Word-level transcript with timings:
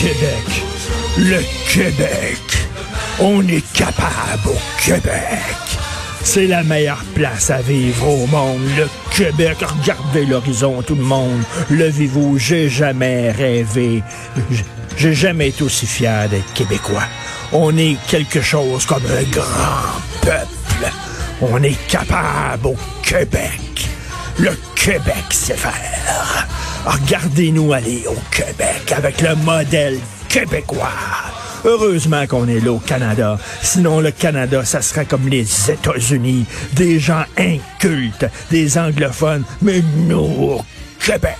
Québec. 0.00 0.62
Le 1.16 1.42
Québec. 1.68 2.38
On 3.18 3.42
est 3.48 3.66
capable 3.72 4.46
au 4.46 4.58
Québec. 4.80 5.42
C'est 6.22 6.46
la 6.46 6.62
meilleure 6.62 7.02
place 7.16 7.50
à 7.50 7.60
vivre 7.62 8.06
au 8.06 8.28
monde. 8.28 8.60
Le 8.76 8.86
Québec. 9.10 9.56
Regardez 9.60 10.24
l'horizon, 10.24 10.82
tout 10.82 10.94
le 10.94 11.02
monde. 11.02 11.42
Levez-vous. 11.70 12.38
J'ai 12.38 12.68
jamais 12.68 13.32
rêvé. 13.32 14.04
J'ai 14.96 15.14
jamais 15.14 15.48
été 15.48 15.64
aussi 15.64 15.84
fier 15.84 16.28
d'être 16.28 16.52
québécois. 16.54 17.08
On 17.50 17.76
est 17.76 17.96
quelque 18.06 18.40
chose 18.40 18.86
comme 18.86 19.02
un 19.04 19.24
grand 19.32 19.98
peuple. 20.22 20.92
On 21.42 21.60
est 21.64 21.88
capable 21.88 22.68
au 22.68 22.76
Québec. 23.02 23.88
Le 24.38 24.56
Québec 24.76 25.24
sait 25.30 25.56
faire. 25.56 26.37
Regardez-nous 26.84 27.72
aller 27.72 28.04
au 28.08 28.16
Québec 28.30 28.92
avec 28.96 29.20
le 29.20 29.34
modèle 29.36 29.98
québécois. 30.28 30.92
Heureusement 31.64 32.26
qu'on 32.26 32.46
est 32.48 32.60
là 32.60 32.72
au 32.72 32.78
Canada. 32.78 33.38
Sinon, 33.62 34.00
le 34.00 34.10
Canada, 34.10 34.64
ça 34.64 34.80
serait 34.80 35.04
comme 35.04 35.28
les 35.28 35.70
États-Unis. 35.70 36.46
Des 36.74 37.00
gens 37.00 37.24
incultes, 37.36 38.26
des 38.50 38.78
anglophones. 38.78 39.44
Mais 39.62 39.82
nous, 40.06 40.18
au 40.18 40.64
Québec, 41.04 41.36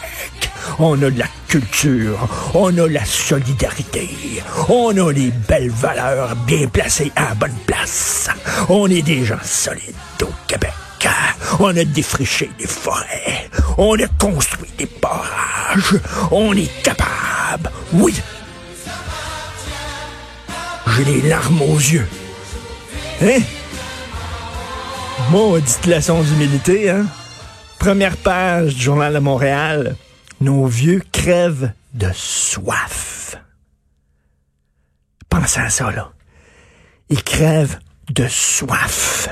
on 0.79 1.01
a 1.03 1.11
de 1.11 1.19
la 1.19 1.27
culture, 1.49 2.29
on 2.55 2.77
a 2.79 2.89
la 2.89 3.05
solidarité, 3.05 4.11
on 4.69 4.97
a 4.97 5.13
les 5.13 5.31
belles 5.49 5.71
valeurs 5.71 6.37
bien 6.47 6.67
placées 6.67 7.13
à 7.17 7.35
bonne 7.35 7.57
place. 7.67 8.29
On 8.69 8.89
est 8.89 9.03
des 9.03 9.25
gens 9.25 9.43
solides 9.43 9.95
au 10.23 10.31
Québec. 10.47 10.78
On 11.61 11.77
a 11.77 11.85
défriché 11.85 12.51
des 12.59 12.67
forêts. 12.67 13.51
On 13.77 13.95
a 13.95 14.07
construit 14.19 14.71
des 14.79 14.89
barrages. 15.01 16.01
On 16.31 16.55
est 16.55 16.71
capable. 16.83 17.71
Oui. 17.93 18.15
J'ai 20.97 21.05
les 21.05 21.23
larmes 21.23 21.63
aux 21.63 21.79
yeux. 21.79 22.09
Hein? 23.23 23.41
Maudite 25.31 25.87
leçon 25.87 26.23
d'humilité, 26.23 26.91
hein? 26.91 27.07
Première 27.79 28.17
page 28.17 28.75
du 28.75 28.83
Journal 28.83 29.15
de 29.15 29.19
Montréal. 29.19 29.97
Nos 30.41 30.67
vieux 30.67 31.03
crèvent 31.13 31.73
de 31.95 32.11
soif. 32.15 33.37
Pensez 35.29 35.61
à 35.61 35.71
ça, 35.71 35.91
là. 35.91 36.13
Ils 37.09 37.23
crèvent 37.23 37.79
de 38.11 38.27
soif. 38.29 39.29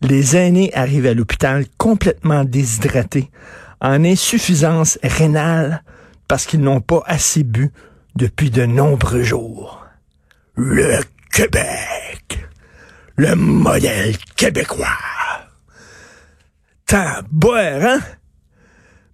Les 0.00 0.36
aînés 0.36 0.70
arrivent 0.74 1.06
à 1.06 1.14
l'hôpital 1.14 1.64
complètement 1.76 2.44
déshydratés, 2.44 3.30
en 3.80 4.04
insuffisance 4.04 4.98
rénale, 5.02 5.82
parce 6.28 6.46
qu'ils 6.46 6.60
n'ont 6.60 6.80
pas 6.80 7.02
assez 7.06 7.42
bu 7.42 7.70
depuis 8.14 8.50
de 8.50 8.64
nombreux 8.64 9.22
jours. 9.22 9.84
Le 10.54 11.00
Québec. 11.32 12.46
Le 13.16 13.34
modèle 13.34 14.16
québécois. 14.36 14.86
T'as 16.86 17.22
boire, 17.30 17.82
hein? 17.82 18.00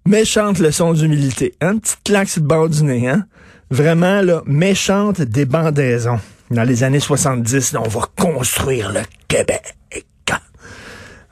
Méchante 0.05 0.59
leçon 0.59 0.93
d'humilité. 0.93 1.55
Hein? 1.61 1.77
Petite 1.79 2.03
claque 2.03 2.29
sur 2.29 2.41
le 2.41 2.47
bord 2.47 2.69
du 2.69 2.83
nez, 2.83 3.09
hein? 3.09 3.25
Vraiment, 3.71 4.21
là, 4.21 4.43
méchante 4.45 5.21
débandaison. 5.21 6.19
Dans 6.51 6.63
les 6.63 6.83
années 6.83 6.99
70, 6.99 7.73
là, 7.73 7.81
on 7.83 7.87
va 7.87 8.01
construire 8.15 8.91
le 8.91 9.01
Québec. 9.27 9.75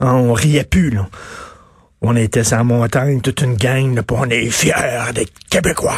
On 0.06 0.34
riait 0.34 0.66
plus. 0.66 1.00
On 2.02 2.18
était 2.18 2.44
sans 2.44 2.66
montagne, 2.66 3.22
toute 3.22 3.42
une 3.42 3.56
gang, 3.56 3.96
là, 3.96 4.02
on 4.12 4.30
est 4.30 4.50
fiers 4.50 5.14
d'être 5.16 5.32
Québécois. 5.50 5.98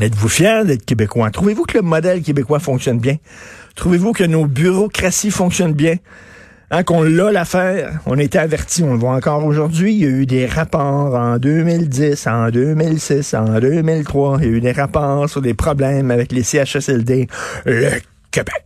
Êtes-vous 0.00 0.28
fiers 0.28 0.64
d'être 0.64 0.84
Québécois? 0.84 1.32
Trouvez-vous 1.32 1.64
que 1.64 1.78
le 1.78 1.82
modèle 1.82 2.22
québécois 2.22 2.60
fonctionne 2.60 3.00
bien? 3.00 3.16
Trouvez-vous 3.74 4.12
que 4.12 4.22
nos 4.22 4.46
bureaucraties 4.46 5.32
fonctionnent 5.32 5.72
bien? 5.72 5.96
Hein, 6.70 6.84
qu'on 6.84 7.02
l'a 7.02 7.32
l'affaire, 7.32 7.98
on 8.06 8.16
été 8.16 8.38
avertis, 8.38 8.84
on 8.84 8.92
le 8.92 8.98
voit 8.98 9.14
encore 9.14 9.44
aujourd'hui, 9.44 9.92
il 9.92 10.00
y 10.00 10.06
a 10.06 10.08
eu 10.08 10.24
des 10.24 10.46
rapports 10.46 11.14
en 11.14 11.38
2010, 11.38 12.26
en 12.28 12.50
2006, 12.50 13.34
en 13.34 13.58
2003, 13.58 14.38
il 14.38 14.44
y 14.44 14.46
a 14.46 14.50
eu 14.52 14.60
des 14.60 14.72
rapports 14.72 15.28
sur 15.28 15.42
des 15.42 15.54
problèmes 15.54 16.12
avec 16.12 16.30
les 16.30 16.44
CHSLD. 16.44 17.26
Le 17.66 17.90
Québec. 18.30 18.64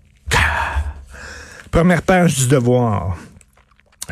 Première 1.70 2.02
page 2.02 2.36
du 2.36 2.48
devoir. 2.48 3.16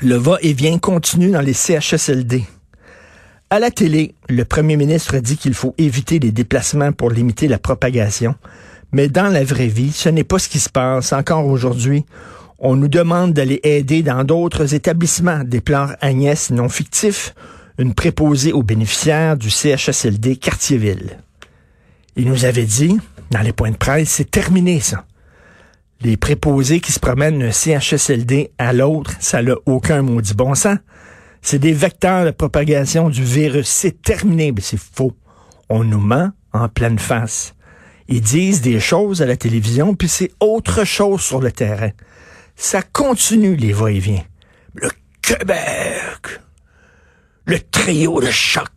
Le 0.02 0.16
va-et-vient 0.16 0.78
continue 0.78 1.30
dans 1.30 1.40
les 1.40 1.52
CHSLD. 1.52 2.44
À 3.48 3.60
la 3.60 3.70
télé, 3.70 4.14
le 4.28 4.44
premier 4.44 4.76
ministre 4.76 5.18
dit 5.18 5.36
qu'il 5.36 5.54
faut 5.54 5.74
éviter 5.78 6.18
les 6.18 6.32
déplacements 6.32 6.90
pour 6.90 7.10
limiter 7.10 7.46
la 7.46 7.58
propagation. 7.58 8.34
Mais 8.90 9.08
dans 9.08 9.28
la 9.28 9.44
vraie 9.44 9.68
vie, 9.68 9.92
ce 9.92 10.08
n'est 10.08 10.24
pas 10.24 10.40
ce 10.40 10.48
qui 10.48 10.58
se 10.58 10.68
passe 10.68 11.12
encore 11.12 11.46
aujourd'hui. 11.46 12.04
On 12.58 12.74
nous 12.74 12.88
demande 12.88 13.32
d'aller 13.34 13.60
aider 13.62 14.02
dans 14.02 14.24
d'autres 14.24 14.74
établissements, 14.74 15.44
déplore 15.44 15.92
Agnès 16.00 16.50
non 16.50 16.68
fictif, 16.68 17.34
une 17.78 17.94
préposée 17.94 18.52
aux 18.52 18.64
bénéficiaires 18.64 19.36
du 19.36 19.50
CHSLD 19.50 20.36
Quartierville. 20.36 21.18
Il 22.16 22.28
nous 22.28 22.44
avait 22.44 22.64
dit, 22.64 22.96
dans 23.30 23.42
les 23.42 23.52
points 23.52 23.70
de 23.70 23.76
presse, 23.76 24.10
c'est 24.10 24.30
terminé 24.30 24.80
ça. 24.80 25.04
Les 26.00 26.16
préposés 26.16 26.80
qui 26.80 26.92
se 26.92 27.00
promènent 27.00 27.38
d'un 27.38 27.52
CHSLD 27.52 28.52
à 28.58 28.72
l'autre, 28.72 29.12
ça 29.20 29.42
n'a 29.42 29.54
aucun 29.66 30.02
maudit 30.02 30.34
bon 30.34 30.54
sens. 30.54 30.78
C'est 31.40 31.58
des 31.58 31.72
vecteurs 31.72 32.24
de 32.24 32.30
propagation 32.30 33.10
du 33.10 33.22
virus. 33.22 33.68
C'est 33.68 34.02
terminé. 34.02 34.52
Mais 34.52 34.60
c'est 34.60 34.80
faux. 34.80 35.12
On 35.68 35.84
nous 35.84 36.00
ment 36.00 36.30
en 36.52 36.68
pleine 36.68 36.98
face. 36.98 37.54
Ils 38.08 38.20
disent 38.20 38.60
des 38.60 38.80
choses 38.80 39.22
à 39.22 39.26
la 39.26 39.36
télévision, 39.36 39.94
puis 39.94 40.08
c'est 40.08 40.30
autre 40.40 40.84
chose 40.84 41.22
sur 41.22 41.40
le 41.40 41.52
terrain. 41.52 41.90
Ça 42.56 42.82
continue 42.82 43.56
les 43.56 43.72
va-et-vient. 43.72 44.24
Le 44.74 44.90
Québec. 45.22 46.40
Le 47.46 47.58
trio 47.60 48.20
de 48.20 48.30
choc. 48.30 48.68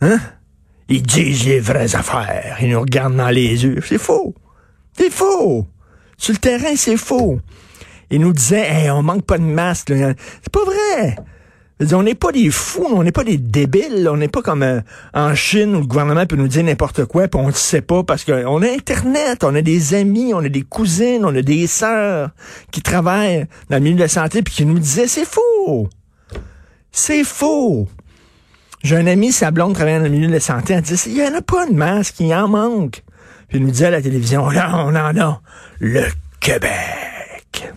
Hein? 0.00 0.18
Ils 0.88 1.02
disent 1.02 1.46
les 1.46 1.60
vraies 1.60 1.94
affaires. 1.96 2.56
Ils 2.60 2.70
nous 2.70 2.80
regardent 2.80 3.16
dans 3.16 3.30
les 3.30 3.64
yeux. 3.64 3.80
C'est 3.86 3.98
faux. 3.98 4.34
C'est 4.98 5.10
faux. 5.10 5.64
Sur 6.16 6.32
le 6.32 6.38
terrain, 6.38 6.74
c'est 6.74 6.96
faux. 6.96 7.38
Ils 8.10 8.20
nous 8.20 8.32
disaient, 8.32 8.66
hey, 8.68 8.90
on 8.90 9.02
manque 9.02 9.24
pas 9.24 9.38
de 9.38 9.44
masques. 9.44 9.92
C'est 9.92 10.52
pas 10.52 10.64
vrai. 10.64 11.16
On 11.92 12.02
n'est 12.02 12.16
pas 12.16 12.32
des 12.32 12.50
fous, 12.50 12.88
on 12.90 13.04
n'est 13.04 13.12
pas 13.12 13.22
des 13.22 13.38
débiles, 13.38 14.08
on 14.10 14.16
n'est 14.16 14.26
pas 14.26 14.42
comme 14.42 14.64
euh, 14.64 14.80
en 15.14 15.36
Chine 15.36 15.76
où 15.76 15.80
le 15.80 15.86
gouvernement 15.86 16.26
peut 16.26 16.34
nous 16.34 16.48
dire 16.48 16.64
n'importe 16.64 17.04
quoi, 17.04 17.28
puis 17.28 17.40
on 17.40 17.46
ne 17.46 17.52
sait 17.52 17.82
pas 17.82 18.02
parce 18.02 18.24
qu'on 18.24 18.62
a 18.62 18.66
Internet, 18.66 19.44
on 19.44 19.54
a 19.54 19.62
des 19.62 19.94
amis, 19.94 20.34
on 20.34 20.38
a 20.38 20.48
des 20.48 20.62
cousines, 20.62 21.24
on 21.24 21.32
a 21.36 21.42
des 21.42 21.68
sœurs 21.68 22.30
qui 22.72 22.82
travaillent 22.82 23.46
dans 23.70 23.76
le 23.76 23.82
milieu 23.82 23.94
de 23.94 24.00
la 24.00 24.08
santé 24.08 24.42
puis 24.42 24.52
qui 24.52 24.66
nous 24.66 24.80
disaient 24.80 25.06
c'est 25.06 25.24
faux. 25.24 25.88
C'est 26.90 27.22
faux. 27.22 27.86
J'ai 28.82 28.96
un 28.96 29.06
ami, 29.06 29.30
sa 29.30 29.52
blonde 29.52 29.74
travaille 29.74 29.98
dans 29.98 30.02
le 30.02 30.08
milieu 30.08 30.26
de 30.26 30.32
la 30.32 30.40
santé, 30.40 30.72
elle 30.72 30.82
dit 30.82 31.00
il 31.06 31.16
y 31.16 31.22
en 31.22 31.34
a 31.34 31.42
pas 31.42 31.66
de 31.66 31.74
masque, 31.74 32.18
il 32.18 32.34
en 32.34 32.48
manque. 32.48 33.04
Puis 33.48 33.58
il 33.58 33.64
nous 33.64 33.70
disait 33.70 33.86
à 33.86 33.90
la 33.90 34.02
télévision, 34.02 34.44
on 34.44 34.94
en 34.94 35.16
a 35.16 35.40
le 35.80 36.04
Québec. 36.38 37.72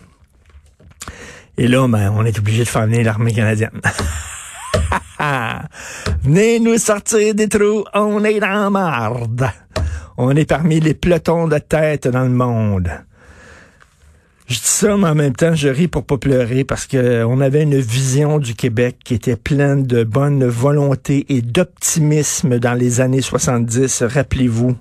Et 1.56 1.68
là, 1.68 1.86
ben, 1.88 2.12
on 2.14 2.24
est 2.24 2.38
obligé 2.38 2.64
de 2.64 2.68
faire 2.68 2.86
venir 2.86 3.04
l'armée 3.04 3.32
canadienne. 3.32 3.80
Venez 6.22 6.60
nous 6.60 6.78
sortir 6.78 7.34
des 7.34 7.48
trous, 7.48 7.84
on 7.94 8.24
est 8.24 8.40
dans 8.40 8.70
marde. 8.70 9.48
On 10.16 10.36
est 10.36 10.44
parmi 10.44 10.80
les 10.80 10.94
pelotons 10.94 11.48
de 11.48 11.58
tête 11.58 12.06
dans 12.08 12.24
le 12.24 12.30
monde. 12.30 12.90
Je 14.48 14.54
dis 14.54 14.60
ça, 14.64 14.96
mais 14.96 15.08
en 15.08 15.14
même 15.14 15.34
temps, 15.34 15.54
je 15.54 15.68
ris 15.68 15.88
pour 15.88 16.04
pas 16.04 16.18
pleurer 16.18 16.64
parce 16.64 16.86
que 16.86 17.24
on 17.24 17.40
avait 17.40 17.62
une 17.62 17.78
vision 17.78 18.38
du 18.38 18.54
Québec 18.54 18.98
qui 19.02 19.14
était 19.14 19.36
pleine 19.36 19.84
de 19.84 20.04
bonne 20.04 20.44
volonté 20.44 21.24
et 21.28 21.40
d'optimisme 21.40 22.58
dans 22.58 22.74
les 22.74 23.00
années 23.00 23.22
70. 23.22 24.02
Rappelez-vous, 24.02 24.76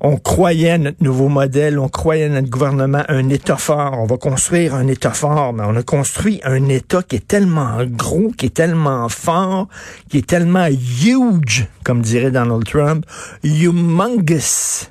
on 0.00 0.16
croyait 0.16 0.70
à 0.70 0.78
notre 0.78 1.02
nouveau 1.02 1.28
modèle, 1.28 1.78
on 1.78 1.88
croyait 1.88 2.24
à 2.24 2.28
notre 2.28 2.50
gouvernement, 2.50 3.02
un 3.08 3.28
État 3.28 3.56
fort. 3.56 3.98
On 3.98 4.06
va 4.06 4.16
construire 4.16 4.74
un 4.74 4.86
État 4.88 5.12
fort, 5.12 5.52
mais 5.52 5.64
on 5.66 5.74
a 5.76 5.82
construit 5.82 6.40
un 6.44 6.68
État 6.68 7.02
qui 7.02 7.16
est 7.16 7.26
tellement 7.26 7.78
gros, 7.84 8.30
qui 8.36 8.46
est 8.46 8.54
tellement 8.54 9.08
fort, 9.08 9.68
qui 10.10 10.18
est 10.18 10.26
tellement 10.26 10.66
huge, 10.66 11.66
comme 11.84 12.02
dirait 12.02 12.30
Donald 12.30 12.64
Trump, 12.64 13.06
humongous, 13.42 14.88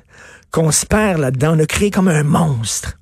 qu'on 0.50 0.72
se 0.72 0.86
perd 0.86 1.20
là-dedans. 1.20 1.54
On 1.56 1.60
a 1.60 1.66
créé 1.66 1.90
comme 1.90 2.08
un 2.08 2.24
monstre. 2.24 2.98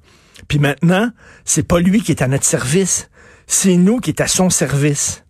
Puis 0.48 0.58
maintenant, 0.58 1.10
c'est 1.44 1.66
pas 1.66 1.80
lui 1.80 2.02
qui 2.02 2.12
est 2.12 2.22
à 2.22 2.28
notre 2.28 2.44
service, 2.44 3.08
c'est 3.46 3.76
nous 3.76 3.98
qui 3.98 4.10
est 4.10 4.20
à 4.20 4.26
son 4.26 4.50
service. 4.50 5.24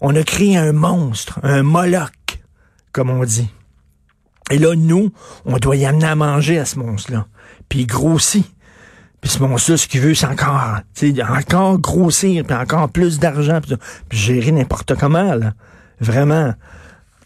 On 0.00 0.14
a 0.14 0.22
créé 0.22 0.56
un 0.56 0.72
monstre, 0.72 1.38
un 1.42 1.62
Moloch, 1.62 2.42
comme 2.92 3.10
on 3.10 3.24
dit. 3.24 3.48
Et 4.50 4.58
là, 4.58 4.74
nous, 4.76 5.12
on 5.44 5.56
doit 5.58 5.76
y 5.76 5.86
amener 5.86 6.06
à 6.06 6.14
manger 6.14 6.58
à 6.58 6.64
ce 6.64 6.78
monstre-là. 6.78 7.26
Puis 7.68 7.80
il 7.80 7.86
grossit. 7.86 8.46
Puis 9.20 9.30
ce 9.30 9.42
monstre-là, 9.42 9.76
ce 9.76 9.88
qu'il 9.88 10.00
veut, 10.00 10.14
c'est 10.14 10.26
encore, 10.26 10.80
encore 11.28 11.78
grossir, 11.78 12.44
puis 12.44 12.56
encore 12.56 12.88
plus 12.90 13.18
d'argent, 13.18 13.60
puis, 13.60 13.76
gérer 14.10 14.52
n'importe 14.52 14.94
comment, 14.94 15.34
là. 15.34 15.54
Vraiment. 16.00 16.54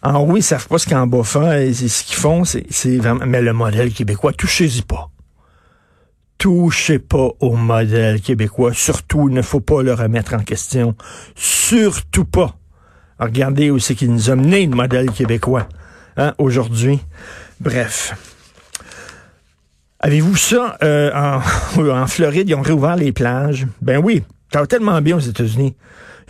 En 0.01 0.21
haut, 0.21 0.37
ils 0.37 0.41
savent 0.41 0.67
pas 0.67 0.79
ce 0.79 0.89
qu'en 0.89 1.05
bas 1.05 1.23
fait. 1.23 1.73
Ce 1.73 2.03
qu'ils 2.03 2.15
font, 2.15 2.43
c'est 2.43 2.97
vraiment... 2.97 3.25
Mais 3.27 3.41
le 3.41 3.53
modèle 3.53 3.93
québécois, 3.93 4.33
touchez-y 4.33 4.81
pas. 4.81 5.09
Touchez 6.39 6.97
pas 6.97 7.29
au 7.39 7.55
modèle 7.55 8.19
québécois. 8.19 8.73
Surtout, 8.73 9.29
il 9.29 9.35
ne 9.35 9.43
faut 9.43 9.59
pas 9.59 9.83
le 9.83 9.93
remettre 9.93 10.33
en 10.33 10.39
question. 10.39 10.95
Surtout 11.35 12.25
pas. 12.25 12.55
Regardez 13.19 13.69
où 13.69 13.77
c'est 13.77 13.93
qu'il 13.93 14.11
nous 14.11 14.31
a 14.31 14.35
mené 14.35 14.65
le 14.65 14.75
modèle 14.75 15.11
québécois 15.11 15.67
hein, 16.17 16.33
aujourd'hui. 16.37 16.99
Bref. 17.59 18.13
Avez-vous 19.99 20.35
ça 20.35 20.77
euh, 20.83 21.11
en, 21.77 22.07
Floride, 22.07 22.49
ils 22.49 22.55
ont 22.55 22.61
réouvert 22.61 22.95
les 22.95 23.11
plages? 23.11 23.67
Ben 23.81 23.97
oui, 24.03 24.23
ça 24.51 24.61
va 24.61 24.67
tellement 24.67 24.99
bien 25.01 25.17
aux 25.17 25.21
États-Unis. 25.21 25.75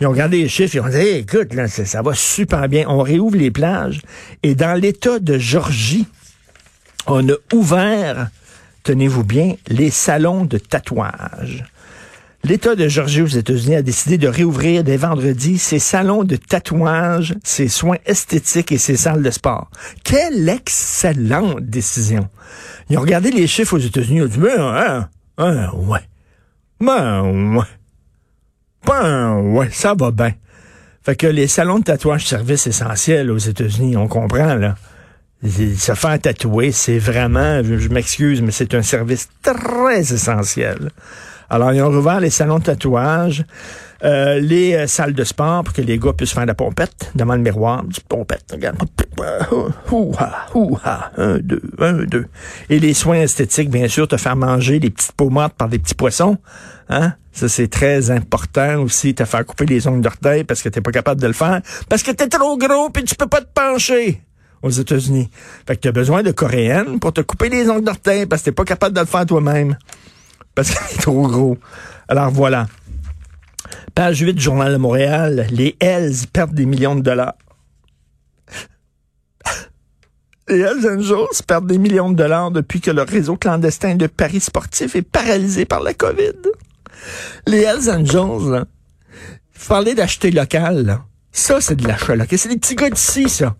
Ils 0.00 0.06
ont 0.06 0.10
regardé 0.10 0.42
les 0.42 0.48
chiffres, 0.48 0.74
ils 0.74 0.80
ont 0.80 0.88
dit 0.88 0.98
écoute, 0.98 1.54
là, 1.54 1.68
ça, 1.68 2.02
va 2.02 2.14
super 2.14 2.68
bien. 2.68 2.86
On 2.88 3.02
réouvre 3.02 3.36
les 3.36 3.50
plages. 3.50 4.02
Et 4.42 4.54
dans 4.54 4.78
l'État 4.78 5.18
de 5.18 5.38
Georgie, 5.38 6.06
on 7.06 7.28
a 7.28 7.34
ouvert, 7.52 8.28
tenez-vous 8.82 9.24
bien, 9.24 9.54
les 9.68 9.90
salons 9.90 10.44
de 10.44 10.58
tatouage. 10.58 11.64
L'État 12.44 12.74
de 12.74 12.88
Georgie 12.88 13.22
aux 13.22 13.26
États-Unis 13.26 13.76
a 13.76 13.82
décidé 13.82 14.18
de 14.18 14.26
réouvrir 14.26 14.82
dès 14.82 14.96
vendredi 14.96 15.58
ses 15.58 15.78
salons 15.78 16.24
de 16.24 16.34
tatouage, 16.34 17.36
ses 17.44 17.68
soins 17.68 17.98
esthétiques 18.04 18.72
et 18.72 18.78
ses 18.78 18.96
salles 18.96 19.22
de 19.22 19.30
sport. 19.30 19.70
Quelle 20.02 20.48
excellente 20.48 21.60
décision. 21.60 22.28
Ils 22.90 22.98
ont 22.98 23.02
regardé 23.02 23.30
les 23.30 23.46
chiffres 23.46 23.76
aux 23.76 23.80
États-Unis, 23.80 24.18
ils 24.18 24.22
ont 24.24 24.26
dit, 24.26 24.38
ben, 24.38 24.60
hein, 24.60 25.08
hein, 25.38 25.70
ouais. 25.74 26.00
Ben, 26.80 27.22
ouais. 27.54 27.66
Ben, 28.84 29.38
ouais, 29.38 29.70
ça 29.70 29.94
va 29.94 30.10
bien. 30.10 30.32
Fait 31.04 31.14
que 31.14 31.28
les 31.28 31.46
salons 31.46 31.78
de 31.78 31.84
tatouage 31.84 32.26
service 32.26 32.66
essentiel 32.66 33.30
aux 33.30 33.38
États-Unis, 33.38 33.96
on 33.96 34.08
comprend, 34.08 34.56
là. 34.56 34.74
Se 35.44 35.94
faire 35.94 36.20
tatouer, 36.20 36.72
c'est 36.72 36.98
vraiment, 36.98 37.62
je 37.62 37.88
m'excuse, 37.88 38.42
mais 38.42 38.50
c'est 38.50 38.74
un 38.74 38.82
service 38.82 39.28
très 39.42 40.12
essentiel. 40.12 40.90
Alors, 41.52 41.70
ils 41.74 41.82
ont 41.82 41.90
rouvert 41.90 42.18
les 42.18 42.30
salons 42.30 42.60
de 42.60 42.64
tatouage, 42.64 43.44
euh, 44.02 44.40
les 44.40 44.74
euh, 44.74 44.86
salles 44.86 45.12
de 45.12 45.22
sport 45.22 45.64
pour 45.64 45.74
que 45.74 45.82
les 45.82 45.98
gars 45.98 46.14
puissent 46.14 46.32
faire 46.32 46.46
la 46.46 46.54
pompette 46.54 47.12
devant 47.14 47.34
le 47.34 47.42
miroir. 47.42 47.84
Du 47.84 48.00
pompette, 48.00 48.44
regarde. 48.50 48.78
Un, 51.18 51.36
deux, 51.40 51.60
un, 51.78 52.04
deux. 52.04 52.26
Et 52.70 52.80
les 52.80 52.94
soins 52.94 53.20
esthétiques, 53.20 53.68
bien 53.68 53.86
sûr, 53.86 54.08
te 54.08 54.16
faire 54.16 54.34
manger 54.34 54.80
des 54.80 54.88
petites 54.88 55.12
pommettes 55.12 55.52
par 55.52 55.68
des 55.68 55.78
petits 55.78 55.94
poissons. 55.94 56.38
Hein? 56.88 57.12
Ça, 57.32 57.50
c'est 57.50 57.68
très 57.68 58.10
important 58.10 58.78
aussi, 58.80 59.14
te 59.14 59.26
faire 59.26 59.44
couper 59.44 59.66
les 59.66 59.86
ongles 59.86 60.00
d'orteil 60.00 60.44
parce 60.44 60.62
que 60.62 60.70
t'es 60.70 60.80
pas 60.80 60.90
capable 60.90 61.20
de 61.20 61.26
le 61.26 61.34
faire. 61.34 61.60
Parce 61.86 62.02
que 62.02 62.12
t'es 62.12 62.28
trop 62.28 62.56
gros 62.56 62.88
puis 62.88 63.04
tu 63.04 63.14
peux 63.14 63.28
pas 63.28 63.42
te 63.42 63.52
pencher 63.52 64.22
aux 64.62 64.70
États-Unis. 64.70 65.28
Fait 65.66 65.76
que 65.76 65.82
t'as 65.82 65.92
besoin 65.92 66.22
de 66.22 66.30
coréenne 66.30 66.98
pour 66.98 67.12
te 67.12 67.20
couper 67.20 67.50
les 67.50 67.68
ongles 67.68 67.84
d'orteil 67.84 68.24
parce 68.24 68.40
que 68.40 68.46
t'es 68.46 68.52
pas 68.52 68.64
capable 68.64 68.94
de 68.94 69.00
le 69.00 69.06
faire 69.06 69.26
toi-même 69.26 69.76
parce 70.54 70.70
qu'il 70.70 70.96
est 70.96 71.00
trop 71.00 71.28
gros. 71.28 71.58
Alors 72.08 72.30
voilà. 72.30 72.66
Page 73.94 74.20
8 74.20 74.34
du 74.34 74.42
Journal 74.42 74.72
de 74.72 74.78
Montréal, 74.78 75.46
les 75.50 75.76
Hells 75.80 76.26
perdent 76.32 76.54
des 76.54 76.66
millions 76.66 76.94
de 76.94 77.02
dollars. 77.02 77.34
Les 80.48 80.60
Hells 80.60 80.86
Angels 80.86 81.42
perdent 81.46 81.66
des 81.66 81.78
millions 81.78 82.10
de 82.10 82.16
dollars 82.16 82.50
depuis 82.50 82.80
que 82.80 82.90
le 82.90 83.02
réseau 83.02 83.36
clandestin 83.36 83.94
de 83.94 84.06
paris 84.06 84.40
sportif 84.40 84.96
est 84.96 85.02
paralysé 85.02 85.64
par 85.64 85.80
la 85.80 85.94
COVID. 85.94 86.32
Les 87.46 87.62
Hells 87.62 87.90
Angels, 87.90 88.50
là, 88.50 88.64
parler 89.68 89.94
d'acheter 89.94 90.30
local, 90.30 90.98
ça 91.30 91.60
c'est 91.60 91.76
de 91.76 91.86
l'achat 91.86 92.16
local. 92.16 92.38
C'est 92.38 92.48
des 92.48 92.58
petits 92.58 92.76
gars 92.76 92.90
d'ici, 92.90 93.28
ça. 93.28 93.54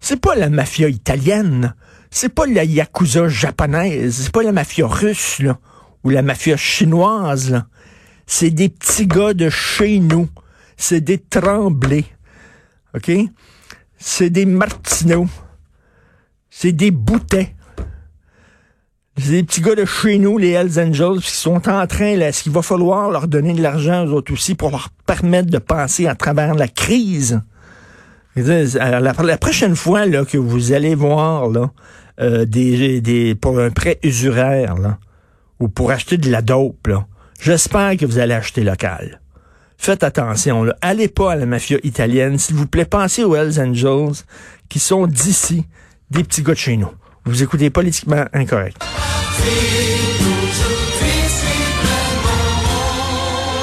C'est 0.00 0.20
pas 0.20 0.36
la 0.36 0.48
mafia 0.48 0.88
italienne. 0.88 1.74
C'est 2.10 2.28
pas 2.28 2.46
la 2.46 2.64
yakuza 2.64 3.28
japonaise. 3.28 4.22
C'est 4.22 4.32
pas 4.32 4.42
la 4.42 4.52
mafia 4.52 4.86
russe, 4.86 5.40
là 5.40 5.58
ou 6.04 6.10
la 6.10 6.22
mafia 6.22 6.56
chinoise, 6.56 7.62
c'est 8.26 8.50
des 8.50 8.68
petits 8.68 9.06
gars 9.06 9.34
de 9.34 9.48
chez 9.50 9.98
nous. 9.98 10.28
C'est 10.76 11.00
des 11.00 11.18
tremblés. 11.18 12.06
OK? 12.94 13.10
C'est 13.98 14.30
des 14.30 14.46
martineaux. 14.46 15.26
C'est 16.50 16.72
des 16.72 16.90
boutets. 16.90 17.54
C'est 19.16 19.30
des 19.32 19.42
petits 19.42 19.60
gars 19.60 19.74
de 19.74 19.84
chez 19.84 20.18
nous, 20.18 20.38
les 20.38 20.50
Hells 20.50 20.78
Angels, 20.78 21.20
qui 21.20 21.32
sont 21.32 21.68
en 21.68 21.86
train, 21.88 22.16
là, 22.16 22.28
est-ce 22.28 22.44
qu'il 22.44 22.52
va 22.52 22.62
falloir 22.62 23.10
leur 23.10 23.26
donner 23.26 23.52
de 23.52 23.60
l'argent 23.60 24.06
aux 24.06 24.12
autres 24.12 24.32
aussi 24.32 24.54
pour 24.54 24.70
leur 24.70 24.90
permettre 25.06 25.50
de 25.50 25.58
passer 25.58 26.06
à 26.06 26.14
travers 26.14 26.54
la 26.54 26.68
crise? 26.68 27.40
La, 28.36 29.38
prochaine 29.40 29.74
fois 29.74 30.06
que 30.24 30.38
vous 30.38 30.72
allez 30.72 30.94
voir 30.94 31.48
là, 31.48 31.72
euh, 32.20 32.44
des, 32.44 33.00
des, 33.00 33.34
pour 33.34 33.58
un 33.58 33.70
prêt 33.70 33.98
usuraire, 34.04 34.76
là, 34.76 34.98
ou 35.60 35.68
pour 35.68 35.90
acheter 35.90 36.18
de 36.18 36.30
la 36.30 36.42
dope, 36.42 36.90
j'espère 37.40 37.96
que 37.96 38.06
vous 38.06 38.18
allez 38.18 38.34
acheter 38.34 38.62
local. 38.64 39.20
Faites 39.76 40.02
attention, 40.02 40.64
là. 40.64 40.76
allez 40.80 41.08
pas 41.08 41.32
à 41.32 41.36
la 41.36 41.46
mafia 41.46 41.78
italienne. 41.84 42.36
S'il 42.36 42.56
vous 42.56 42.66
plaît, 42.66 42.84
pensez 42.84 43.22
aux 43.22 43.36
Hells 43.36 43.60
Angels 43.60 44.24
qui 44.68 44.80
sont 44.80 45.06
d'ici, 45.06 45.64
des 46.10 46.24
petits 46.24 46.42
gars 46.42 46.54
de 46.54 46.58
chez 46.58 46.76
nous. 46.76 46.90
Vous 47.24 47.42
écoutez 47.42 47.70
politiquement 47.70 48.24
incorrect. 48.32 48.82